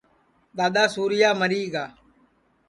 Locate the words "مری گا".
1.39-1.85